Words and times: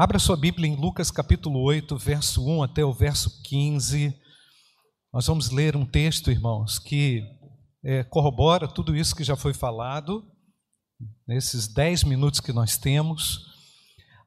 Abra 0.00 0.20
sua 0.20 0.36
Bíblia 0.36 0.70
em 0.70 0.76
Lucas 0.76 1.10
capítulo 1.10 1.60
8, 1.60 1.98
verso 1.98 2.46
1 2.46 2.62
até 2.62 2.84
o 2.84 2.92
verso 2.92 3.42
15. 3.42 4.16
Nós 5.12 5.26
vamos 5.26 5.50
ler 5.50 5.74
um 5.74 5.84
texto, 5.84 6.30
irmãos, 6.30 6.78
que 6.78 7.24
é, 7.84 8.04
corrobora 8.04 8.68
tudo 8.68 8.94
isso 8.94 9.16
que 9.16 9.24
já 9.24 9.34
foi 9.34 9.52
falado, 9.52 10.24
nesses 11.26 11.66
dez 11.66 12.04
minutos 12.04 12.38
que 12.38 12.52
nós 12.52 12.76
temos. 12.76 13.40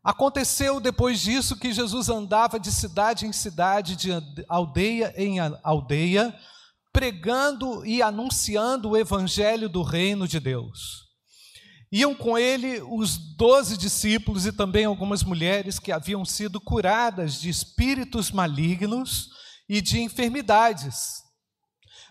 Aconteceu 0.04 0.82
depois 0.82 1.22
disso 1.22 1.58
que 1.58 1.72
Jesus 1.72 2.10
andava 2.10 2.60
de 2.60 2.70
cidade 2.70 3.26
em 3.26 3.32
cidade, 3.32 3.96
de 3.96 4.10
aldeia 4.50 5.14
em 5.16 5.40
aldeia, 5.64 6.38
pregando 6.92 7.86
e 7.86 8.02
anunciando 8.02 8.90
o 8.90 8.98
evangelho 8.98 9.70
do 9.70 9.84
reino 9.84 10.28
de 10.28 10.38
Deus. 10.38 11.11
Iam 11.92 12.16
com 12.16 12.38
ele 12.38 12.82
os 12.82 13.18
doze 13.18 13.76
discípulos 13.76 14.46
e 14.46 14.54
também 14.54 14.86
algumas 14.86 15.24
mulheres 15.24 15.78
que 15.78 15.92
haviam 15.92 16.24
sido 16.24 16.62
curadas 16.62 17.42
de 17.42 17.50
espíritos 17.50 18.32
malignos 18.32 19.30
e 19.68 19.82
de 19.82 20.00
enfermidades. 20.00 21.22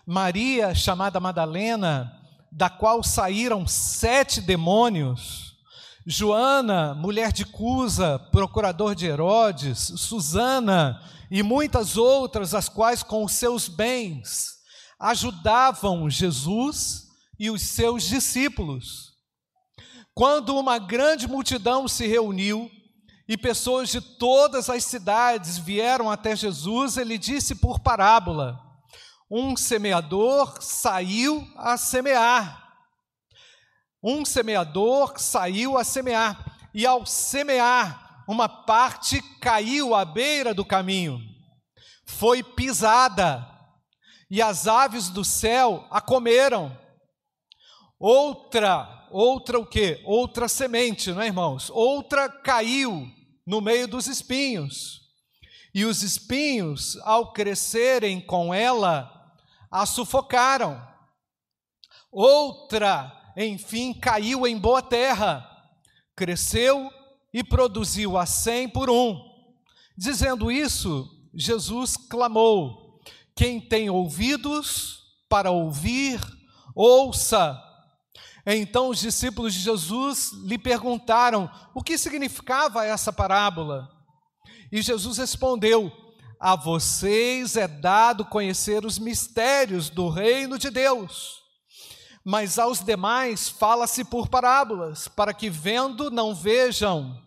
Maria, 0.05 0.75
chamada 0.75 1.19
Madalena, 1.19 2.11
da 2.51 2.69
qual 2.69 3.01
saíram 3.01 3.65
sete 3.65 4.39
demônios. 4.39 5.55
Joana, 6.05 6.93
mulher 6.93 7.31
de 7.31 7.45
Cusa, 7.45 8.19
procurador 8.31 8.93
de 8.93 9.07
Herodes. 9.07 9.79
Susana 9.97 11.01
e 11.31 11.41
muitas 11.41 11.97
outras, 11.97 12.53
as 12.53 12.69
quais 12.69 13.01
com 13.01 13.23
os 13.23 13.33
seus 13.33 13.67
bens 13.67 14.59
ajudavam 14.99 16.07
Jesus 16.07 17.07
e 17.39 17.49
os 17.49 17.63
seus 17.63 18.03
discípulos. 18.03 19.10
Quando 20.13 20.57
uma 20.57 20.77
grande 20.77 21.27
multidão 21.27 21.87
se 21.87 22.05
reuniu 22.05 22.69
e 23.27 23.37
pessoas 23.37 23.89
de 23.89 24.01
todas 24.01 24.69
as 24.69 24.83
cidades 24.83 25.57
vieram 25.57 26.11
até 26.11 26.35
Jesus, 26.35 26.97
ele 26.97 27.17
disse 27.17 27.55
por 27.55 27.79
parábola: 27.79 28.59
Um 29.29 29.55
semeador 29.55 30.61
saiu 30.61 31.47
a 31.55 31.77
semear. 31.77 32.59
Um 34.03 34.25
semeador 34.25 35.17
saiu 35.17 35.77
a 35.77 35.83
semear, 35.83 36.69
e 36.73 36.85
ao 36.85 37.05
semear, 37.05 38.23
uma 38.27 38.49
parte 38.49 39.21
caiu 39.39 39.93
à 39.95 40.03
beira 40.03 40.53
do 40.53 40.65
caminho, 40.65 41.19
foi 42.05 42.41
pisada, 42.41 43.47
e 44.29 44.41
as 44.41 44.67
aves 44.67 45.09
do 45.09 45.23
céu 45.23 45.87
a 45.91 46.01
comeram. 46.01 46.75
Outra 47.99 49.00
outra 49.11 49.59
o 49.59 49.65
quê? 49.65 50.01
Outra 50.05 50.47
semente, 50.47 51.11
não 51.11 51.21
é, 51.21 51.27
irmãos? 51.27 51.69
Outra 51.69 52.29
caiu 52.29 53.07
no 53.45 53.61
meio 53.61 53.87
dos 53.87 54.07
espinhos. 54.07 55.01
E 55.73 55.85
os 55.85 56.03
espinhos, 56.03 56.97
ao 57.03 57.31
crescerem 57.31 58.19
com 58.19 58.53
ela, 58.53 59.09
a 59.69 59.85
sufocaram. 59.85 60.81
Outra, 62.11 63.11
enfim, 63.37 63.93
caiu 63.93 64.45
em 64.45 64.57
boa 64.57 64.81
terra, 64.81 65.47
cresceu 66.15 66.91
e 67.33 67.43
produziu 67.43 68.17
a 68.17 68.25
cem 68.25 68.67
por 68.67 68.89
um. 68.89 69.17
Dizendo 69.97 70.51
isso, 70.51 71.09
Jesus 71.33 71.95
clamou: 71.95 72.99
Quem 73.35 73.61
tem 73.61 73.89
ouvidos 73.89 74.99
para 75.29 75.51
ouvir, 75.51 76.19
ouça. 76.75 77.57
Então 78.45 78.89
os 78.89 78.99
discípulos 78.99 79.53
de 79.53 79.59
Jesus 79.59 80.31
lhe 80.43 80.57
perguntaram 80.57 81.49
o 81.73 81.83
que 81.83 81.97
significava 81.97 82.85
essa 82.85 83.13
parábola. 83.13 83.89
E 84.71 84.81
Jesus 84.81 85.17
respondeu: 85.17 85.91
A 86.39 86.55
vocês 86.55 87.55
é 87.55 87.67
dado 87.67 88.25
conhecer 88.25 88.85
os 88.85 88.97
mistérios 88.97 89.89
do 89.89 90.09
reino 90.09 90.57
de 90.57 90.69
Deus, 90.69 91.41
mas 92.23 92.57
aos 92.57 92.83
demais 92.83 93.49
fala-se 93.49 94.03
por 94.03 94.27
parábolas, 94.27 95.07
para 95.07 95.33
que 95.33 95.49
vendo 95.49 96.09
não 96.09 96.33
vejam 96.33 97.21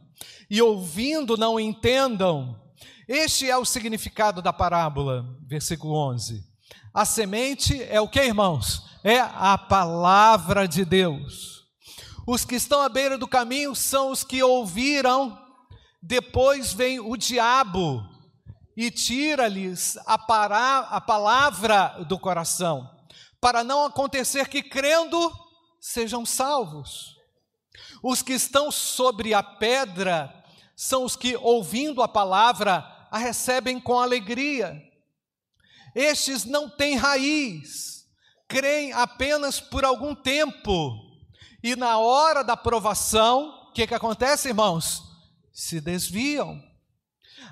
e 0.51 0.61
ouvindo 0.61 1.37
não 1.37 1.61
entendam. 1.61 2.61
Este 3.07 3.51
é 3.51 3.57
o 3.57 3.65
significado 3.65 4.41
da 4.41 4.53
parábola, 4.53 5.25
versículo 5.47 5.95
11. 5.95 6.54
A 6.95 7.05
semente 7.05 7.83
é 7.83 8.01
o 8.01 8.09
que, 8.09 8.21
irmãos? 8.21 8.85
é 9.05 9.21
a 9.21 9.59
palavra 9.59 10.67
de 10.67 10.83
Deus. 10.83 11.63
Os 12.27 12.43
que 12.43 12.55
estão 12.55 12.81
à 12.81 12.89
beira 12.89 13.19
do 13.19 13.29
caminho 13.29 13.75
são 13.75 14.11
os 14.11 14.25
que 14.25 14.43
ouviram, 14.43 15.39
depois 16.03 16.73
vem 16.73 16.99
o 16.99 17.15
diabo 17.15 18.03
e 18.75 18.91
tira-lhes 18.91 19.99
a, 20.07 20.15
a 20.15 21.01
palavra 21.03 22.03
do 22.09 22.19
coração, 22.19 22.91
para 23.39 23.63
não 23.63 23.85
acontecer 23.85 24.49
que 24.49 24.63
crendo 24.63 25.31
sejam 25.79 26.25
salvos. 26.25 27.15
Os 28.03 28.23
que 28.23 28.33
estão 28.33 28.71
sobre 28.71 29.35
a 29.35 29.43
pedra 29.43 30.33
são 30.75 31.05
os 31.05 31.15
que, 31.15 31.37
ouvindo 31.37 32.03
a 32.03 32.09
palavra, 32.09 33.07
a 33.11 33.19
recebem 33.19 33.79
com 33.79 33.99
alegria. 33.99 34.83
Estes 35.95 36.45
não 36.45 36.69
têm 36.69 36.97
raiz, 36.97 38.05
creem 38.49 38.93
apenas 38.93 39.61
por 39.61 39.85
algum 39.85 40.13
tempo, 40.15 40.99
e 41.63 41.77
na 41.77 41.99
hora 41.99 42.43
da 42.43 42.57
provação, 42.57 43.69
o 43.69 43.73
que, 43.73 43.87
que 43.87 43.95
acontece, 43.95 44.49
irmãos? 44.49 45.05
Se 45.53 45.81
desviam. 45.81 46.61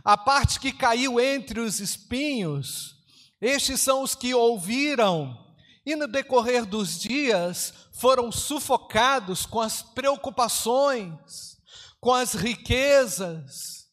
A 0.05 0.17
parte 0.17 0.59
que 0.59 0.73
caiu 0.73 1.21
entre 1.21 1.61
os 1.61 1.79
espinhos, 1.79 2.97
estes 3.41 3.81
são 3.81 4.03
os 4.03 4.17
que 4.17 4.35
ouviram, 4.35 5.39
e 5.87 5.95
no 5.95 6.09
decorrer 6.09 6.67
dos 6.67 6.99
dias 6.99 7.73
foram 7.93 8.33
sufocados 8.33 9.47
com 9.47 9.61
as 9.61 9.83
preocupações, 9.83 11.59
com 12.01 12.13
as 12.13 12.35
riquezas, 12.35 13.87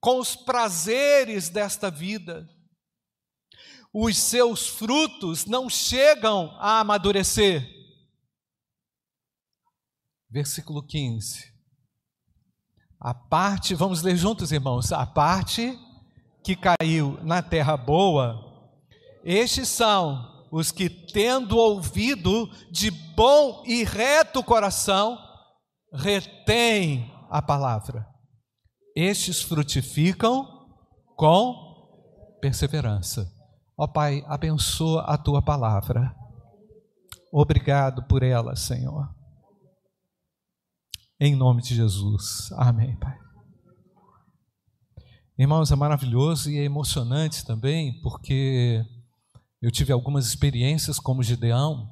com 0.00 0.18
os 0.18 0.34
prazeres 0.34 1.50
desta 1.50 1.90
vida 1.90 2.48
os 3.92 4.16
seus 4.16 4.68
frutos 4.68 5.46
não 5.46 5.68
chegam 5.68 6.56
a 6.58 6.80
amadurecer. 6.80 7.68
Versículo 10.28 10.86
15. 10.86 11.50
A 13.00 13.12
parte, 13.14 13.74
vamos 13.74 14.02
ler 14.02 14.16
juntos, 14.16 14.52
irmãos, 14.52 14.92
a 14.92 15.06
parte 15.06 15.76
que 16.44 16.54
caiu 16.54 17.18
na 17.22 17.42
terra 17.42 17.76
boa, 17.76 18.50
estes 19.24 19.68
são 19.68 20.46
os 20.52 20.70
que, 20.70 20.88
tendo 20.88 21.56
ouvido 21.56 22.46
de 22.70 22.90
bom 22.90 23.62
e 23.66 23.84
reto 23.84 24.42
coração, 24.42 25.18
retêm 25.92 27.10
a 27.28 27.42
palavra. 27.42 28.06
Estes 28.94 29.42
frutificam 29.42 30.46
com 31.16 32.38
perseverança. 32.40 33.39
Ó 33.82 33.86
Pai, 33.86 34.22
abençoa 34.26 35.04
a 35.04 35.16
tua 35.16 35.40
palavra. 35.40 36.14
Obrigado 37.32 38.06
por 38.06 38.22
ela, 38.22 38.54
Senhor. 38.54 39.08
Em 41.18 41.34
nome 41.34 41.62
de 41.62 41.74
Jesus. 41.74 42.52
Amém, 42.58 42.94
Pai. 42.98 43.16
Irmãos, 45.38 45.72
é 45.72 45.76
maravilhoso 45.76 46.50
e 46.50 46.58
é 46.58 46.64
emocionante 46.64 47.42
também, 47.46 47.98
porque 48.02 48.84
eu 49.62 49.70
tive 49.70 49.94
algumas 49.94 50.26
experiências 50.26 50.98
como 50.98 51.22
Gideão, 51.22 51.90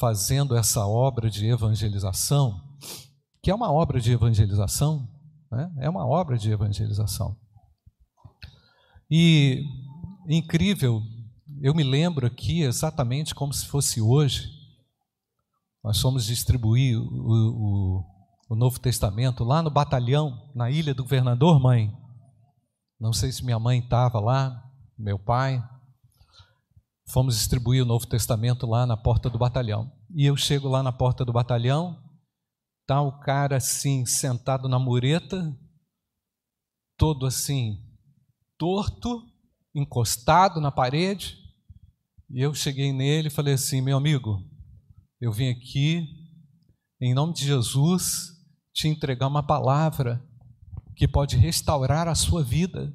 fazendo 0.00 0.56
essa 0.56 0.86
obra 0.86 1.28
de 1.28 1.46
evangelização, 1.48 2.58
que 3.42 3.50
é 3.50 3.54
uma 3.54 3.70
obra 3.70 4.00
de 4.00 4.10
evangelização, 4.10 5.06
né? 5.50 5.70
é 5.80 5.90
uma 5.90 6.06
obra 6.06 6.38
de 6.38 6.50
evangelização. 6.50 7.36
E 9.10 9.66
incrível, 10.28 11.02
eu 11.60 11.74
me 11.74 11.82
lembro 11.82 12.26
aqui 12.26 12.62
exatamente 12.62 13.34
como 13.34 13.52
se 13.52 13.66
fosse 13.66 14.00
hoje. 14.00 14.48
Nós 15.82 16.00
fomos 16.00 16.24
distribuir 16.24 16.98
o, 16.98 17.04
o, 17.04 18.04
o 18.50 18.54
Novo 18.54 18.78
Testamento 18.78 19.42
lá 19.44 19.62
no 19.62 19.70
batalhão, 19.70 20.50
na 20.54 20.70
ilha 20.70 20.94
do 20.94 21.02
governador, 21.02 21.60
mãe. 21.60 21.92
Não 23.00 23.12
sei 23.12 23.32
se 23.32 23.44
minha 23.44 23.58
mãe 23.58 23.80
estava 23.80 24.20
lá, 24.20 24.62
meu 24.96 25.18
pai. 25.18 25.62
Fomos 27.08 27.36
distribuir 27.36 27.82
o 27.82 27.86
Novo 27.86 28.06
Testamento 28.06 28.66
lá 28.66 28.86
na 28.86 28.96
porta 28.96 29.28
do 29.28 29.38
batalhão. 29.38 29.90
E 30.14 30.24
eu 30.24 30.36
chego 30.36 30.68
lá 30.68 30.82
na 30.82 30.92
porta 30.92 31.24
do 31.24 31.32
batalhão, 31.32 31.98
tá 32.86 33.00
o 33.00 33.18
cara 33.20 33.56
assim, 33.56 34.06
sentado 34.06 34.68
na 34.68 34.78
mureta, 34.78 35.56
todo 36.96 37.26
assim, 37.26 37.78
torto, 38.56 39.31
encostado 39.74 40.60
na 40.60 40.70
parede, 40.70 41.38
e 42.30 42.40
eu 42.40 42.54
cheguei 42.54 42.92
nele 42.92 43.28
e 43.28 43.30
falei 43.30 43.54
assim: 43.54 43.80
meu 43.80 43.96
amigo, 43.96 44.42
eu 45.20 45.32
vim 45.32 45.50
aqui, 45.50 46.06
em 47.00 47.14
nome 47.14 47.32
de 47.32 47.44
Jesus, 47.44 48.30
te 48.72 48.88
entregar 48.88 49.26
uma 49.26 49.42
palavra. 49.42 50.22
que 50.94 51.08
pode 51.08 51.36
restaurar 51.36 52.06
a 52.06 52.14
sua 52.14 52.44
vida. 52.44 52.92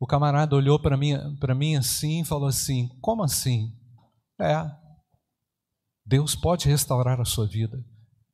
O 0.00 0.06
camarada 0.06 0.56
olhou 0.56 0.80
para 0.80 0.96
mim, 0.96 1.12
mim 1.56 1.76
assim 1.76 2.22
e 2.22 2.24
falou 2.24 2.48
assim: 2.48 2.88
Como 3.00 3.22
assim? 3.22 3.72
É, 4.40 4.70
Deus 6.04 6.34
pode 6.34 6.68
restaurar 6.68 7.20
a 7.20 7.24
sua 7.24 7.46
vida. 7.46 7.82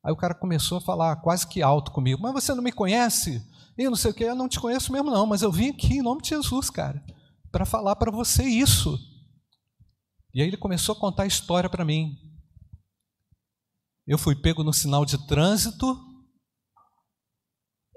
Aí 0.04 0.12
o 0.12 0.16
cara 0.16 0.34
começou 0.34 0.78
a 0.78 0.80
falar 0.80 1.16
quase 1.16 1.46
que 1.46 1.62
alto 1.62 1.92
comigo: 1.92 2.20
Mas 2.22 2.32
você 2.32 2.54
não 2.54 2.62
me 2.62 2.72
conhece? 2.72 3.44
E 3.78 3.84
não 3.84 3.96
sei 3.96 4.10
o 4.10 4.14
que, 4.14 4.24
eu 4.24 4.34
não 4.34 4.48
te 4.48 4.60
conheço 4.60 4.92
mesmo, 4.92 5.10
não, 5.10 5.26
mas 5.26 5.42
eu 5.42 5.50
vim 5.50 5.70
aqui 5.70 5.94
em 5.94 6.02
nome 6.02 6.22
de 6.22 6.30
Jesus, 6.30 6.68
cara, 6.70 7.02
para 7.50 7.64
falar 7.64 7.96
para 7.96 8.10
você 8.10 8.44
isso. 8.44 8.98
E 10.34 10.40
aí 10.40 10.48
ele 10.48 10.56
começou 10.56 10.94
a 10.94 10.98
contar 10.98 11.24
a 11.24 11.26
história 11.26 11.68
para 11.68 11.84
mim. 11.84 12.16
Eu 14.06 14.18
fui 14.18 14.34
pego 14.34 14.62
no 14.62 14.72
sinal 14.72 15.04
de 15.04 15.26
trânsito, 15.26 15.98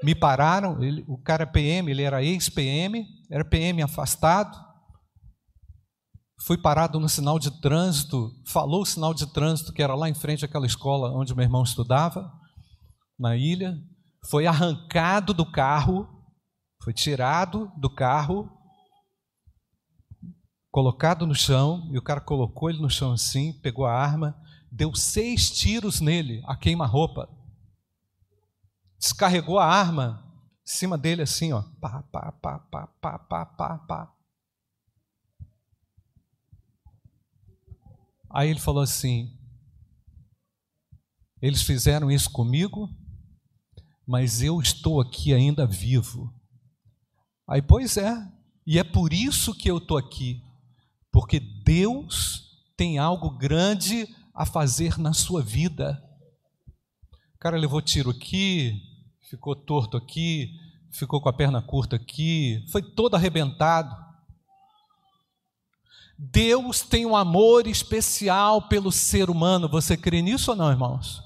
me 0.04 0.14
pararam, 0.14 0.84
ele, 0.84 1.04
o 1.08 1.18
cara 1.18 1.48
PM, 1.48 1.90
ele 1.90 2.04
era 2.04 2.24
ex-PM, 2.24 3.06
era 3.32 3.46
PM 3.46 3.82
afastado. 3.82 4.58
Fui 6.46 6.58
parado 6.58 7.00
no 7.00 7.08
sinal 7.08 7.40
de 7.40 7.62
trânsito, 7.62 8.32
falou 8.46 8.82
o 8.82 8.86
sinal 8.86 9.14
de 9.14 9.26
trânsito 9.32 9.72
que 9.72 9.82
era 9.82 9.96
lá 9.96 10.10
em 10.10 10.14
frente 10.14 10.44
àquela 10.44 10.66
escola 10.66 11.10
onde 11.12 11.34
meu 11.34 11.44
irmão 11.44 11.64
estudava, 11.64 12.30
na 13.18 13.38
ilha. 13.38 13.78
Foi 14.30 14.48
arrancado 14.48 15.34
do 15.34 15.50
carro, 15.50 16.08
foi 16.82 16.94
tirado 16.94 17.72
do 17.78 17.90
carro, 17.90 18.50
colocado 20.72 21.28
no 21.28 21.36
chão, 21.36 21.88
e 21.92 21.98
o 21.98 22.02
cara 22.02 22.20
colocou 22.20 22.70
ele 22.70 22.82
no 22.82 22.90
chão 22.90 23.12
assim, 23.12 23.54
pegou 23.62 23.86
a 23.86 23.94
arma, 23.94 24.36
deu 24.72 24.96
seis 24.96 25.52
tiros 25.52 26.02
nele, 26.02 26.42
a 26.46 26.56
queima-roupa. 26.56 27.30
Descarregou 29.00 29.60
a 29.60 29.66
arma 29.66 30.24
em 30.66 30.72
cima 30.72 30.98
dele 30.98 31.22
assim, 31.22 31.54
ó. 31.54 31.62
Pá, 31.80 32.02
pá, 32.04 32.32
pá, 32.32 32.60
pá, 32.60 32.88
pá, 32.88 33.20
pá, 33.20 33.46
pá, 33.46 33.78
pá. 33.80 34.14
Aí 38.32 38.50
ele 38.50 38.60
falou 38.60 38.82
assim: 38.82 39.38
eles 41.40 41.62
fizeram 41.62 42.10
isso 42.10 42.32
comigo, 42.32 42.90
mas 44.06 44.42
eu 44.42 44.62
estou 44.62 45.00
aqui 45.00 45.34
ainda 45.34 45.66
vivo. 45.66 46.34
Aí, 47.48 47.62
pois 47.62 47.98
é, 47.98 48.16
e 48.66 48.80
é 48.80 48.84
por 48.84 49.14
isso 49.14 49.54
que 49.54 49.70
eu 49.70 49.78
estou 49.78 49.98
aqui, 49.98 50.42
porque 51.12 51.40
Deus 51.40 52.44
tem 52.76 52.98
algo 52.98 53.30
grande 53.30 54.08
a 54.34 54.46
fazer 54.46 54.98
na 54.98 55.14
sua 55.14 55.42
vida. 55.42 56.04
O 57.36 57.38
cara 57.40 57.58
levou 57.58 57.82
tiro 57.82 58.10
aqui, 58.10 58.82
ficou 59.30 59.56
torto 59.56 59.98
aqui, 59.98 60.50
ficou 60.92 61.22
com 61.22 61.30
a 61.30 61.34
perna 61.34 61.62
curta 61.62 61.96
aqui, 61.96 62.66
foi 62.72 62.82
todo 62.82 63.16
arrebentado. 63.16 63.96
Deus 66.18 66.82
tem 66.82 67.06
um 67.06 67.16
amor 67.16 67.68
especial 67.68 68.68
pelo 68.68 68.92
ser 68.92 69.30
humano. 69.30 69.68
Você 69.68 69.98
crê 69.98 70.22
nisso 70.22 70.52
ou 70.52 70.58
não, 70.58 70.70
irmãos? 70.70 71.23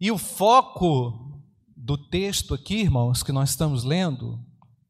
E 0.00 0.10
o 0.10 0.16
foco 0.16 1.42
do 1.76 1.98
texto 1.98 2.54
aqui, 2.54 2.76
irmãos, 2.76 3.22
que 3.22 3.32
nós 3.32 3.50
estamos 3.50 3.84
lendo, 3.84 4.42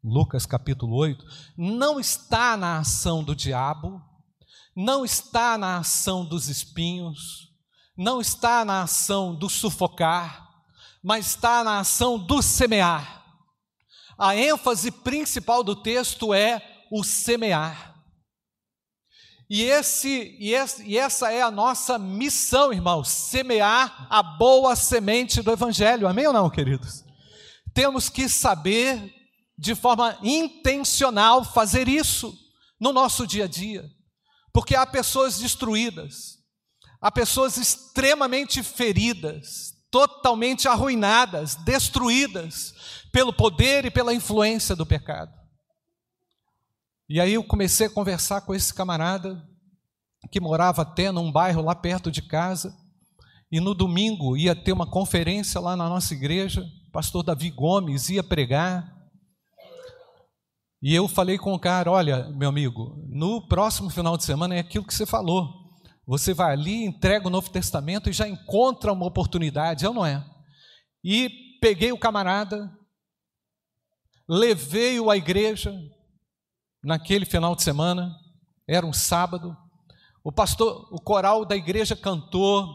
Lucas 0.04 0.46
capítulo 0.46 0.94
8, 0.94 1.24
não 1.56 1.98
está 1.98 2.56
na 2.56 2.78
ação 2.78 3.24
do 3.24 3.34
diabo, 3.34 4.00
não 4.74 5.04
está 5.04 5.58
na 5.58 5.78
ação 5.78 6.24
dos 6.24 6.48
espinhos, 6.48 7.52
não 7.96 8.20
está 8.20 8.64
na 8.64 8.82
ação 8.82 9.34
do 9.34 9.50
sufocar, 9.50 10.48
mas 11.02 11.26
está 11.26 11.64
na 11.64 11.80
ação 11.80 12.16
do 12.16 12.40
semear. 12.40 13.24
A 14.16 14.36
ênfase 14.36 14.92
principal 14.92 15.64
do 15.64 15.74
texto 15.74 16.32
é 16.32 16.62
o 16.88 17.02
semear. 17.02 17.89
E, 19.50 19.64
esse, 19.64 20.36
e, 20.38 20.54
esse, 20.54 20.84
e 20.84 20.96
essa 20.96 21.32
é 21.32 21.42
a 21.42 21.50
nossa 21.50 21.98
missão, 21.98 22.72
irmãos: 22.72 23.08
semear 23.08 24.06
a 24.08 24.22
boa 24.22 24.76
semente 24.76 25.42
do 25.42 25.50
Evangelho. 25.50 26.06
Amém 26.06 26.28
ou 26.28 26.32
não, 26.32 26.48
queridos? 26.48 27.04
Temos 27.74 28.08
que 28.08 28.28
saber 28.28 29.12
de 29.58 29.74
forma 29.74 30.16
intencional 30.22 31.44
fazer 31.44 31.88
isso 31.88 32.32
no 32.80 32.92
nosso 32.92 33.26
dia 33.26 33.44
a 33.44 33.48
dia, 33.48 33.84
porque 34.52 34.76
há 34.76 34.86
pessoas 34.86 35.38
destruídas, 35.38 36.38
há 37.00 37.10
pessoas 37.10 37.56
extremamente 37.56 38.62
feridas, 38.62 39.74
totalmente 39.90 40.68
arruinadas, 40.68 41.56
destruídas 41.56 42.72
pelo 43.12 43.32
poder 43.32 43.84
e 43.84 43.90
pela 43.90 44.14
influência 44.14 44.76
do 44.76 44.86
pecado. 44.86 45.39
E 47.12 47.18
aí 47.20 47.34
eu 47.34 47.42
comecei 47.42 47.88
a 47.88 47.90
conversar 47.90 48.42
com 48.42 48.54
esse 48.54 48.72
camarada 48.72 49.44
que 50.30 50.38
morava 50.38 50.82
até 50.82 51.10
num 51.10 51.32
bairro 51.32 51.60
lá 51.60 51.74
perto 51.74 52.08
de 52.08 52.22
casa, 52.22 52.72
e 53.50 53.58
no 53.58 53.74
domingo 53.74 54.36
ia 54.36 54.54
ter 54.54 54.70
uma 54.70 54.88
conferência 54.88 55.60
lá 55.60 55.74
na 55.74 55.88
nossa 55.88 56.14
igreja, 56.14 56.64
o 56.86 56.92
pastor 56.92 57.24
Davi 57.24 57.50
Gomes 57.50 58.10
ia 58.10 58.22
pregar, 58.22 58.96
e 60.80 60.94
eu 60.94 61.08
falei 61.08 61.36
com 61.36 61.52
o 61.52 61.58
cara: 61.58 61.90
olha, 61.90 62.28
meu 62.28 62.48
amigo, 62.48 63.04
no 63.08 63.44
próximo 63.48 63.90
final 63.90 64.16
de 64.16 64.22
semana 64.22 64.54
é 64.54 64.60
aquilo 64.60 64.86
que 64.86 64.94
você 64.94 65.04
falou. 65.04 65.52
Você 66.06 66.32
vai 66.32 66.52
ali, 66.52 66.84
entrega 66.84 67.26
o 67.26 67.30
Novo 67.30 67.50
Testamento 67.50 68.08
e 68.08 68.12
já 68.12 68.28
encontra 68.28 68.92
uma 68.92 69.06
oportunidade, 69.06 69.84
eu 69.84 69.92
não 69.92 70.06
é? 70.06 70.24
E 71.02 71.58
peguei 71.60 71.90
o 71.90 71.98
camarada, 71.98 72.70
levei-o 74.28 75.10
à 75.10 75.16
igreja 75.16 75.74
naquele 76.82 77.24
final 77.24 77.54
de 77.54 77.62
semana, 77.62 78.14
era 78.68 78.86
um 78.86 78.92
sábado. 78.92 79.56
O 80.22 80.30
pastor, 80.30 80.88
o 80.90 81.00
coral 81.00 81.44
da 81.44 81.56
igreja 81.56 81.96
cantou, 81.96 82.74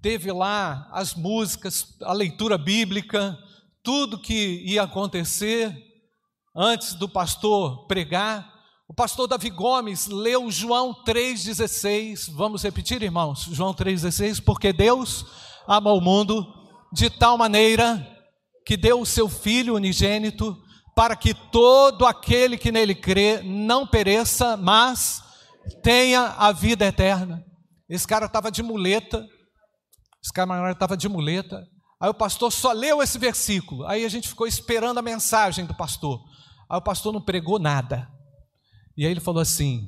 teve 0.00 0.32
lá 0.32 0.88
as 0.92 1.14
músicas, 1.14 1.96
a 2.02 2.12
leitura 2.12 2.56
bíblica, 2.56 3.36
tudo 3.82 4.18
que 4.18 4.62
ia 4.64 4.82
acontecer 4.82 5.74
antes 6.54 6.94
do 6.94 7.08
pastor 7.08 7.86
pregar, 7.86 8.56
o 8.88 8.94
pastor 8.94 9.26
Davi 9.26 9.50
Gomes 9.50 10.06
leu 10.06 10.48
João 10.48 10.94
3,16. 11.04 12.30
Vamos 12.32 12.62
repetir, 12.62 13.02
irmãos? 13.02 13.48
João 13.50 13.74
3,16. 13.74 14.40
Porque 14.40 14.72
Deus 14.72 15.26
ama 15.66 15.92
o 15.92 16.00
mundo 16.00 16.46
de 16.92 17.10
tal 17.10 17.36
maneira 17.36 18.06
que 18.64 18.76
deu 18.76 19.00
o 19.00 19.06
seu 19.06 19.28
Filho 19.28 19.74
unigênito, 19.74 20.56
para 20.96 21.14
que 21.14 21.34
todo 21.34 22.06
aquele 22.06 22.56
que 22.56 22.72
nele 22.72 22.94
crê 22.94 23.42
não 23.42 23.86
pereça, 23.86 24.56
mas 24.56 25.22
tenha 25.82 26.34
a 26.38 26.50
vida 26.52 26.86
eterna. 26.86 27.44
Esse 27.86 28.08
cara 28.08 28.24
estava 28.24 28.50
de 28.50 28.62
muleta, 28.62 29.22
esse 30.22 30.32
cara 30.32 30.72
estava 30.72 30.96
de 30.96 31.06
muleta. 31.06 31.62
Aí 32.00 32.08
o 32.08 32.14
pastor 32.14 32.50
só 32.50 32.72
leu 32.72 33.02
esse 33.02 33.18
versículo. 33.18 33.86
Aí 33.86 34.06
a 34.06 34.08
gente 34.08 34.26
ficou 34.26 34.46
esperando 34.46 34.96
a 34.96 35.02
mensagem 35.02 35.66
do 35.66 35.76
pastor. 35.76 36.18
Aí 36.68 36.78
o 36.78 36.82
pastor 36.82 37.12
não 37.12 37.20
pregou 37.20 37.58
nada. 37.58 38.08
E 38.96 39.04
aí 39.04 39.10
ele 39.10 39.20
falou 39.20 39.42
assim: 39.42 39.86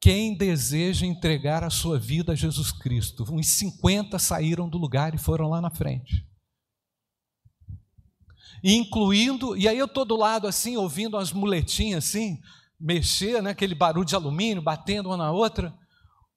quem 0.00 0.34
deseja 0.34 1.04
entregar 1.04 1.62
a 1.62 1.68
sua 1.68 1.98
vida 1.98 2.32
a 2.32 2.34
Jesus 2.34 2.72
Cristo? 2.72 3.22
Uns 3.30 3.48
50 3.58 4.18
saíram 4.18 4.66
do 4.66 4.78
lugar 4.78 5.14
e 5.14 5.18
foram 5.18 5.50
lá 5.50 5.60
na 5.60 5.70
frente. 5.70 6.26
Incluindo, 8.62 9.56
e 9.56 9.68
aí 9.68 9.78
eu 9.78 9.86
estou 9.86 10.04
do 10.04 10.16
lado 10.16 10.46
assim, 10.46 10.76
ouvindo 10.76 11.16
as 11.16 11.32
muletinhas 11.32 12.06
assim, 12.06 12.38
mexer, 12.78 13.42
né, 13.42 13.50
aquele 13.50 13.74
barulho 13.74 14.04
de 14.04 14.14
alumínio 14.14 14.62
batendo 14.62 15.08
uma 15.08 15.16
na 15.16 15.30
outra. 15.30 15.74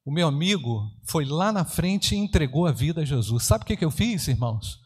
O 0.05 0.11
meu 0.11 0.27
amigo 0.27 0.89
foi 1.05 1.25
lá 1.25 1.51
na 1.51 1.63
frente 1.63 2.15
e 2.15 2.17
entregou 2.17 2.65
a 2.65 2.71
vida 2.71 3.01
a 3.01 3.05
Jesus. 3.05 3.43
Sabe 3.43 3.63
o 3.63 3.67
que, 3.67 3.77
que 3.77 3.85
eu 3.85 3.91
fiz, 3.91 4.27
irmãos? 4.27 4.79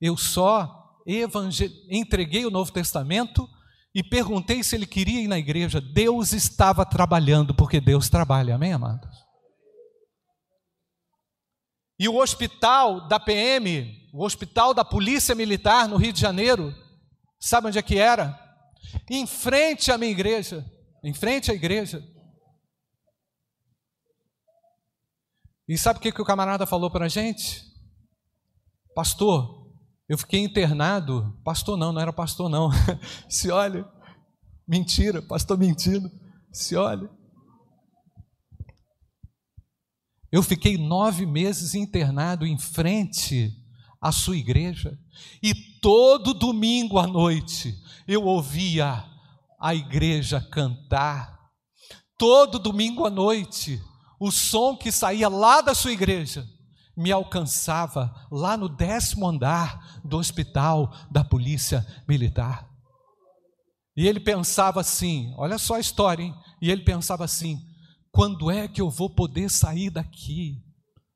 Eu 0.00 0.16
só 0.16 0.94
evangel... 1.06 1.70
entreguei 1.90 2.44
o 2.44 2.50
Novo 2.50 2.70
Testamento 2.70 3.48
e 3.94 4.02
perguntei 4.02 4.62
se 4.62 4.76
ele 4.76 4.86
queria 4.86 5.22
ir 5.22 5.28
na 5.28 5.38
igreja, 5.38 5.80
Deus 5.80 6.32
estava 6.32 6.84
trabalhando, 6.84 7.54
porque 7.54 7.80
Deus 7.80 8.08
trabalha, 8.08 8.54
amém, 8.54 8.72
amados? 8.72 9.27
E 11.98 12.08
o 12.08 12.16
hospital 12.16 13.08
da 13.08 13.18
PM, 13.18 14.08
o 14.12 14.24
hospital 14.24 14.72
da 14.72 14.84
Polícia 14.84 15.34
Militar 15.34 15.88
no 15.88 15.96
Rio 15.96 16.12
de 16.12 16.20
Janeiro, 16.20 16.72
sabe 17.40 17.66
onde 17.66 17.78
é 17.78 17.82
que 17.82 17.98
era? 17.98 18.38
Em 19.10 19.26
frente 19.26 19.90
à 19.90 19.98
minha 19.98 20.12
igreja, 20.12 20.64
em 21.02 21.12
frente 21.12 21.50
à 21.50 21.54
igreja. 21.54 22.02
E 25.68 25.76
sabe 25.76 25.98
o 25.98 26.02
que, 26.02 26.12
que 26.12 26.22
o 26.22 26.24
camarada 26.24 26.66
falou 26.66 26.90
para 26.90 27.06
a 27.06 27.08
gente? 27.08 27.62
Pastor, 28.94 29.68
eu 30.08 30.16
fiquei 30.16 30.40
internado, 30.40 31.38
pastor 31.44 31.76
não, 31.76 31.92
não 31.92 32.00
era 32.00 32.12
pastor 32.12 32.48
não. 32.48 32.70
Se 33.28 33.50
olha, 33.50 33.86
mentira, 34.66 35.20
pastor 35.20 35.58
mentindo. 35.58 36.08
Se 36.52 36.76
olha. 36.76 37.17
Eu 40.30 40.42
fiquei 40.42 40.76
nove 40.76 41.24
meses 41.24 41.74
internado 41.74 42.46
em 42.46 42.58
frente 42.58 43.52
a 44.00 44.12
sua 44.12 44.36
igreja. 44.36 44.98
E 45.42 45.54
todo 45.80 46.34
domingo 46.34 46.98
à 46.98 47.06
noite 47.06 47.74
eu 48.06 48.24
ouvia 48.24 49.04
a 49.60 49.74
igreja 49.74 50.40
cantar. 50.40 51.38
Todo 52.16 52.58
domingo 52.58 53.06
à 53.06 53.10
noite, 53.10 53.80
o 54.20 54.30
som 54.30 54.76
que 54.76 54.92
saía 54.92 55.28
lá 55.28 55.60
da 55.60 55.74
sua 55.74 55.92
igreja 55.92 56.46
me 56.96 57.12
alcançava 57.12 58.12
lá 58.30 58.56
no 58.56 58.68
décimo 58.68 59.26
andar 59.26 60.00
do 60.04 60.18
hospital 60.18 60.92
da 61.10 61.22
polícia 61.22 61.86
militar. 62.08 62.68
E 63.96 64.06
ele 64.06 64.20
pensava 64.20 64.80
assim: 64.80 65.32
olha 65.36 65.58
só 65.58 65.74
a 65.74 65.80
história, 65.80 66.24
hein? 66.24 66.34
E 66.60 66.70
ele 66.70 66.82
pensava 66.82 67.24
assim: 67.24 67.60
quando 68.18 68.50
é 68.50 68.66
que 68.66 68.80
eu 68.80 68.90
vou 68.90 69.08
poder 69.08 69.48
sair 69.48 69.90
daqui? 69.90 70.60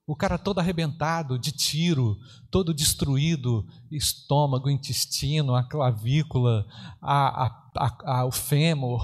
O 0.06 0.14
cara 0.14 0.38
todo 0.38 0.60
arrebentado, 0.60 1.36
de 1.36 1.50
tiro, 1.50 2.16
todo 2.48 2.72
destruído, 2.72 3.66
estômago, 3.90 4.70
intestino, 4.70 5.56
a 5.56 5.64
clavícula, 5.64 6.64
a, 7.00 7.46
a, 7.76 7.96
a, 8.04 8.24
o 8.24 8.30
fêmur, 8.30 9.02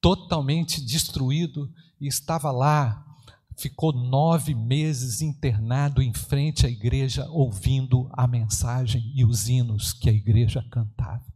totalmente 0.00 0.80
destruído, 0.80 1.68
e 2.00 2.06
estava 2.06 2.52
lá, 2.52 3.04
ficou 3.58 3.92
nove 3.92 4.54
meses 4.54 5.20
internado 5.20 6.00
em 6.00 6.14
frente 6.14 6.66
à 6.66 6.70
igreja, 6.70 7.28
ouvindo 7.30 8.08
a 8.12 8.28
mensagem 8.28 9.02
e 9.12 9.24
os 9.24 9.48
hinos 9.48 9.92
que 9.92 10.08
a 10.08 10.12
igreja 10.12 10.64
cantava. 10.70 11.26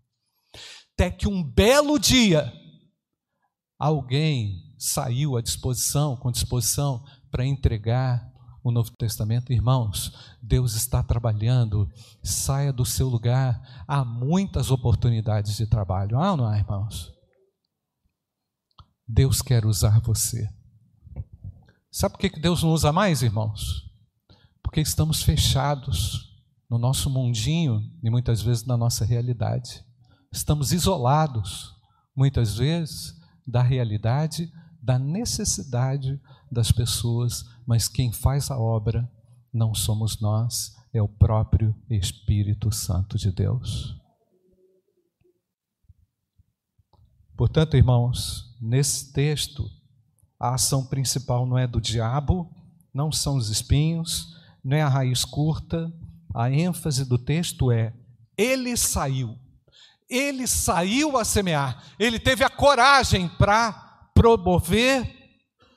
Até 0.94 1.10
que 1.10 1.26
um 1.26 1.42
belo 1.42 1.98
dia, 1.98 2.52
alguém 3.76 4.71
saiu 4.82 5.36
à 5.36 5.42
disposição, 5.42 6.16
com 6.16 6.32
disposição, 6.32 7.04
para 7.30 7.46
entregar 7.46 8.28
o 8.64 8.72
Novo 8.72 8.90
Testamento, 8.96 9.52
irmãos, 9.52 10.12
Deus 10.42 10.74
está 10.74 11.02
trabalhando, 11.02 11.88
saia 12.22 12.72
do 12.72 12.84
seu 12.84 13.08
lugar, 13.08 13.60
há 13.86 14.04
muitas 14.04 14.70
oportunidades 14.70 15.56
de 15.56 15.66
trabalho, 15.66 16.18
ou 16.18 16.36
não 16.36 16.46
há, 16.46 16.58
irmãos? 16.58 17.12
Deus 19.06 19.40
quer 19.40 19.64
usar 19.64 20.00
você. 20.00 20.48
Sabe 21.90 22.14
por 22.14 22.20
que 22.20 22.40
Deus 22.40 22.62
não 22.62 22.70
usa 22.70 22.92
mais, 22.92 23.22
irmãos? 23.22 23.82
Porque 24.62 24.80
estamos 24.80 25.22
fechados 25.22 26.28
no 26.68 26.78
nosso 26.78 27.10
mundinho 27.10 27.80
e 28.02 28.10
muitas 28.10 28.42
vezes 28.42 28.64
na 28.64 28.76
nossa 28.76 29.04
realidade. 29.04 29.84
Estamos 30.32 30.72
isolados, 30.72 31.72
muitas 32.16 32.56
vezes, 32.56 33.14
da 33.46 33.62
realidade, 33.62 34.50
da 34.82 34.98
necessidade 34.98 36.20
das 36.50 36.72
pessoas, 36.72 37.44
mas 37.64 37.88
quem 37.88 38.12
faz 38.12 38.50
a 38.50 38.58
obra 38.58 39.08
não 39.52 39.74
somos 39.74 40.20
nós, 40.20 40.74
é 40.92 41.00
o 41.00 41.08
próprio 41.08 41.74
Espírito 41.88 42.72
Santo 42.72 43.16
de 43.16 43.30
Deus. 43.30 43.96
Portanto, 47.36 47.76
irmãos, 47.76 48.56
nesse 48.60 49.12
texto, 49.12 49.70
a 50.38 50.54
ação 50.54 50.84
principal 50.84 51.46
não 51.46 51.56
é 51.56 51.66
do 51.66 51.80
diabo, 51.80 52.50
não 52.92 53.12
são 53.12 53.36
os 53.36 53.48
espinhos, 53.48 54.36
não 54.62 54.76
é 54.76 54.82
a 54.82 54.88
raiz 54.88 55.24
curta, 55.24 55.92
a 56.34 56.50
ênfase 56.50 57.04
do 57.04 57.18
texto 57.18 57.70
é: 57.70 57.94
ele 58.36 58.76
saiu, 58.76 59.38
ele 60.08 60.46
saiu 60.46 61.16
a 61.16 61.24
semear, 61.24 61.82
ele 61.98 62.18
teve 62.18 62.44
a 62.44 62.50
coragem 62.50 63.28
para 63.28 63.91
promover 64.22 65.04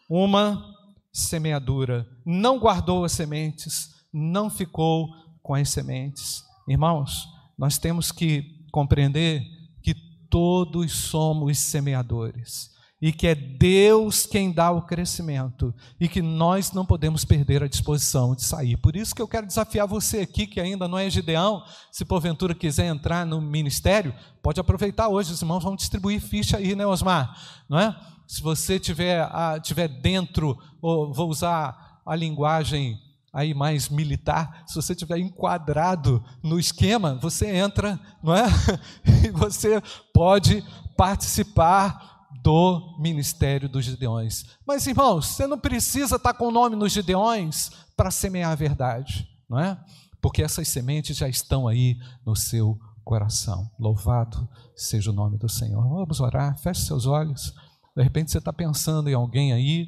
uma 0.07 0.63
semeadura, 1.11 2.07
não 2.23 2.59
guardou 2.59 3.03
as 3.03 3.11
sementes, 3.11 3.89
não 4.13 4.51
ficou 4.51 5.09
com 5.41 5.55
as 5.55 5.67
sementes. 5.69 6.43
Irmãos, 6.67 7.27
nós 7.57 7.79
temos 7.79 8.11
que 8.11 8.43
compreender 8.71 9.41
que 9.81 9.95
todos 10.29 10.91
somos 10.91 11.57
semeadores 11.57 12.69
e 13.01 13.11
que 13.11 13.25
é 13.25 13.33
Deus 13.33 14.27
quem 14.27 14.51
dá 14.51 14.69
o 14.69 14.83
crescimento 14.83 15.73
e 15.99 16.07
que 16.07 16.21
nós 16.21 16.71
não 16.71 16.85
podemos 16.85 17.25
perder 17.25 17.63
a 17.63 17.67
disposição 17.67 18.35
de 18.35 18.43
sair. 18.43 18.77
Por 18.77 18.95
isso 18.95 19.15
que 19.15 19.21
eu 19.23 19.27
quero 19.27 19.47
desafiar 19.47 19.87
você 19.87 20.19
aqui 20.19 20.45
que 20.45 20.61
ainda 20.61 20.87
não 20.87 20.99
é 20.99 21.09
Gideão, 21.09 21.63
se 21.91 22.05
porventura 22.05 22.53
quiser 22.53 22.85
entrar 22.85 23.25
no 23.25 23.41
ministério, 23.41 24.13
pode 24.43 24.59
aproveitar 24.59 25.07
hoje, 25.07 25.33
os 25.33 25.41
irmãos 25.41 25.63
vão 25.63 25.75
distribuir 25.75 26.21
ficha 26.21 26.57
aí, 26.57 26.75
né, 26.75 26.85
Osmar? 26.85 27.35
Não 27.67 27.79
é? 27.79 27.95
Se 28.27 28.41
você 28.41 28.79
tiver, 28.79 29.27
tiver 29.62 29.88
dentro, 29.88 30.58
ou 30.82 31.13
vou 31.13 31.29
usar 31.29 32.01
a 32.05 32.15
linguagem 32.15 33.00
aí 33.34 33.53
mais 33.53 33.89
militar, 33.89 34.63
se 34.65 34.75
você 34.75 34.96
tiver 34.96 35.17
enquadrado 35.17 36.24
no 36.41 36.58
esquema, 36.58 37.15
você 37.15 37.48
entra, 37.53 38.00
não 38.24 38.34
é? 38.34 38.46
E 39.25 39.29
você 39.29 39.82
pode 40.13 40.63
participar 40.96 42.27
do 42.41 42.96
ministério 43.00 43.67
dos 43.67 43.84
Gideões. 43.84 44.46
Mas 44.65 44.88
irmãos, 44.88 45.27
você 45.27 45.48
não 45.48 45.60
precisa 45.60 46.15
estar 46.15 46.34
com 46.34 46.48
o 46.48 46.51
nome 46.51 46.75
nos 46.75 46.94
Gideões 46.94 47.72
para 47.98 48.12
semear 48.12 48.51
a 48.51 48.55
verdade, 48.55 49.27
não 49.50 49.60
é? 49.60 49.77
Porque 50.22 50.41
essas 50.41 50.67
sementes 50.67 51.17
já 51.17 51.27
estão 51.27 51.67
aí 51.67 51.98
no 52.25 52.36
seu 52.36 52.79
coração. 53.03 53.70
Louvado 53.77 54.48
seja 54.75 55.12
o 55.12 55.13
nome 55.13 55.38
do 55.38 55.50
Senhor. 55.50 55.82
Vamos 55.88 56.20
orar, 56.20 56.58
feche 56.58 56.82
seus 56.82 57.05
olhos. 57.05 57.53
De 57.95 58.03
repente 58.03 58.29
você 58.29 58.39
está 58.39 58.51
pensando 58.51 59.09
em 59.09 59.13
alguém 59.13 59.53
aí. 59.53 59.87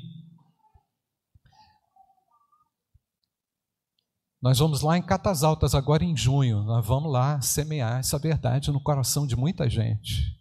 Nós 4.41 4.59
vamos 4.59 4.81
lá 4.81 4.97
em 4.97 5.01
Catas 5.01 5.43
Altas 5.43 5.75
agora 5.75 6.05
em 6.05 6.15
junho. 6.15 6.63
Nós 6.63 6.85
vamos 6.85 7.11
lá 7.11 7.41
semear 7.41 7.99
essa 7.99 8.17
verdade 8.17 8.71
no 8.71 8.79
coração 8.79 9.27
de 9.27 9.35
muita 9.35 9.69
gente. 9.69 10.37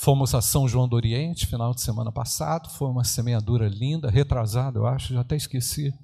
Fomos 0.00 0.34
a 0.34 0.42
São 0.42 0.68
João 0.68 0.86
do 0.86 0.96
Oriente 0.96 1.46
final 1.46 1.72
de 1.72 1.80
semana 1.80 2.12
passado. 2.12 2.68
Foi 2.68 2.90
uma 2.90 3.04
semeadura 3.04 3.66
linda, 3.66 4.10
retrasada, 4.10 4.78
eu 4.78 4.86
acho, 4.86 5.14
já 5.14 5.20
até 5.22 5.36
esqueci. 5.36 5.94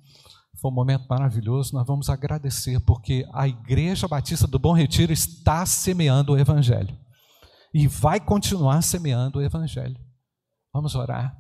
Foi 0.59 0.71
um 0.71 0.75
momento 0.75 1.07
maravilhoso. 1.07 1.75
Nós 1.75 1.87
vamos 1.87 2.09
agradecer 2.09 2.81
porque 2.81 3.29
a 3.35 3.47
Igreja 3.47 4.09
Batista 4.09 4.47
do 4.47 4.59
Bom 4.59 4.73
Retiro 4.73 5.13
está 5.13 5.67
semeando 5.67 6.33
o 6.33 6.39
Evangelho 6.39 6.97
e 7.75 7.87
vai 7.87 8.19
continuar 8.21 8.81
semeando 8.83 9.39
o 9.39 9.43
Evangelho. 9.43 10.10
Vamos 10.73 10.95
orar. 10.95 11.37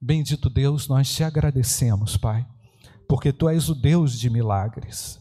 Bendito 0.00 0.50
Deus, 0.50 0.88
nós 0.88 1.08
te 1.08 1.22
agradecemos, 1.22 2.16
Pai, 2.16 2.44
porque 3.08 3.32
tu 3.32 3.48
és 3.48 3.68
o 3.68 3.74
Deus 3.74 4.18
de 4.18 4.28
milagres. 4.28 5.20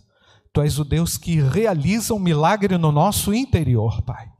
Tu 0.51 0.62
és 0.62 0.79
o 0.79 0.83
Deus 0.83 1.17
que 1.17 1.39
realiza 1.39 2.13
um 2.13 2.19
milagre 2.19 2.77
no 2.77 2.91
nosso 2.91 3.33
interior, 3.33 4.01
Pai. 4.01 4.31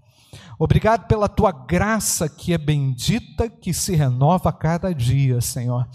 Obrigado 0.58 1.08
pela 1.08 1.30
tua 1.30 1.52
graça 1.52 2.28
que 2.28 2.54
é 2.54 2.58
bendita, 2.58 3.50
que 3.50 3.74
se 3.74 3.96
renova 3.96 4.50
a 4.50 4.54
cada 4.54 4.94
dia, 4.94 5.42
Senhor. 5.42 5.88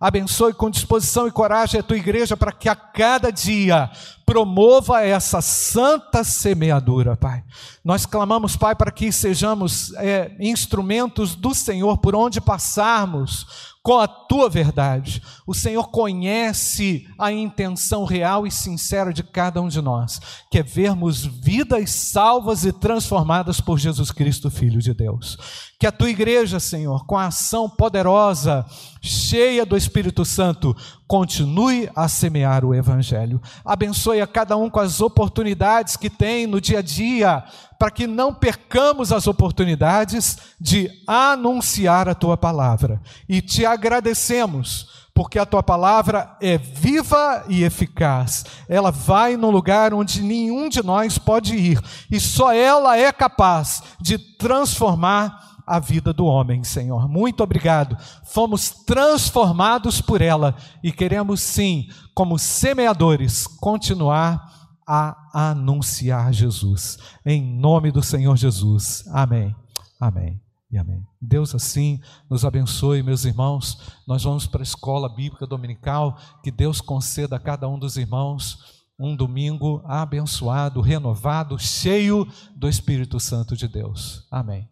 Abençoe 0.00 0.52
com 0.52 0.70
disposição 0.70 1.28
e 1.28 1.30
coragem 1.30 1.78
a 1.78 1.82
tua 1.82 1.96
igreja 1.96 2.36
para 2.36 2.52
que 2.52 2.68
a 2.68 2.74
cada 2.74 3.30
dia 3.30 3.90
promova 4.32 5.04
essa 5.04 5.42
santa 5.42 6.24
semeadura, 6.24 7.14
Pai. 7.14 7.44
Nós 7.84 8.06
clamamos, 8.06 8.56
Pai, 8.56 8.74
para 8.74 8.90
que 8.90 9.12
sejamos 9.12 9.92
é, 9.96 10.34
instrumentos 10.40 11.34
do 11.34 11.54
Senhor 11.54 11.98
por 11.98 12.14
onde 12.14 12.40
passarmos 12.40 13.72
com 13.82 13.98
a 13.98 14.06
tua 14.06 14.48
verdade. 14.48 15.20
O 15.46 15.52
Senhor 15.52 15.90
conhece 15.90 17.06
a 17.18 17.32
intenção 17.32 18.04
real 18.04 18.46
e 18.46 18.50
sincera 18.50 19.12
de 19.12 19.24
cada 19.24 19.60
um 19.60 19.68
de 19.68 19.82
nós, 19.82 20.20
que 20.50 20.58
é 20.58 20.62
vermos 20.62 21.26
vidas 21.26 21.90
salvas 21.90 22.64
e 22.64 22.72
transformadas 22.72 23.60
por 23.60 23.78
Jesus 23.78 24.12
Cristo, 24.12 24.50
Filho 24.50 24.80
de 24.80 24.94
Deus. 24.94 25.36
Que 25.80 25.86
a 25.86 25.92
tua 25.92 26.10
igreja, 26.10 26.60
Senhor, 26.60 27.04
com 27.06 27.18
a 27.18 27.26
ação 27.26 27.68
poderosa, 27.68 28.64
cheia 29.00 29.66
do 29.66 29.76
Espírito 29.76 30.24
Santo, 30.24 30.76
continue 31.08 31.90
a 31.94 32.06
semear 32.06 32.64
o 32.64 32.72
Evangelho. 32.72 33.42
Abençoe 33.64 34.20
a 34.22 34.26
cada 34.26 34.56
um 34.56 34.70
com 34.70 34.80
as 34.80 35.00
oportunidades 35.00 35.96
que 35.96 36.08
tem 36.08 36.46
no 36.46 36.60
dia 36.60 36.78
a 36.78 36.82
dia, 36.82 37.44
para 37.78 37.90
que 37.90 38.06
não 38.06 38.32
percamos 38.32 39.12
as 39.12 39.26
oportunidades 39.26 40.38
de 40.60 40.90
anunciar 41.06 42.08
a 42.08 42.14
tua 42.14 42.36
palavra. 42.36 43.00
E 43.28 43.42
te 43.42 43.66
agradecemos, 43.66 45.08
porque 45.12 45.38
a 45.38 45.44
tua 45.44 45.62
palavra 45.62 46.36
é 46.40 46.56
viva 46.56 47.44
e 47.48 47.64
eficaz. 47.64 48.44
Ela 48.68 48.90
vai 48.90 49.36
no 49.36 49.50
lugar 49.50 49.92
onde 49.92 50.22
nenhum 50.22 50.68
de 50.68 50.82
nós 50.82 51.18
pode 51.18 51.54
ir, 51.54 51.80
e 52.10 52.18
só 52.20 52.52
ela 52.52 52.96
é 52.96 53.12
capaz 53.12 53.82
de 54.00 54.16
transformar 54.16 55.51
a 55.66 55.78
vida 55.78 56.12
do 56.12 56.24
homem, 56.24 56.64
Senhor. 56.64 57.08
Muito 57.08 57.42
obrigado. 57.42 57.96
Fomos 58.24 58.70
transformados 58.70 60.00
por 60.00 60.20
ela 60.20 60.56
e 60.82 60.92
queremos 60.92 61.40
sim, 61.40 61.88
como 62.14 62.38
semeadores, 62.38 63.46
continuar 63.46 64.40
a 64.86 65.50
anunciar 65.50 66.32
Jesus. 66.32 66.98
Em 67.24 67.42
nome 67.42 67.90
do 67.90 68.02
Senhor 68.02 68.36
Jesus. 68.36 69.04
Amém. 69.08 69.54
Amém. 70.00 70.40
E 70.70 70.78
amém. 70.78 71.06
Deus 71.20 71.54
assim 71.54 72.00
nos 72.30 72.44
abençoe, 72.44 73.02
meus 73.02 73.24
irmãos. 73.24 73.78
Nós 74.06 74.24
vamos 74.24 74.46
para 74.46 74.62
a 74.62 74.64
escola 74.64 75.08
bíblica 75.08 75.46
dominical. 75.46 76.16
Que 76.42 76.50
Deus 76.50 76.80
conceda 76.80 77.36
a 77.36 77.40
cada 77.40 77.68
um 77.68 77.78
dos 77.78 77.96
irmãos 77.96 78.82
um 78.98 79.16
domingo 79.16 79.82
abençoado, 79.84 80.80
renovado, 80.80 81.58
cheio 81.58 82.26
do 82.54 82.68
Espírito 82.68 83.18
Santo 83.18 83.56
de 83.56 83.66
Deus. 83.66 84.26
Amém. 84.30 84.71